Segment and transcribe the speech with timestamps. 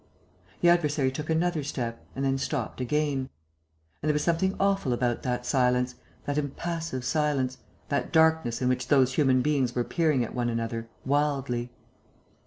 [0.61, 3.29] The adversary took another step and then stopped again.
[4.01, 5.93] And there was something awful about that silence,
[6.25, 10.89] that impassive silence, that darkness in which those human beings were peering at one another,
[11.05, 11.69] wildly.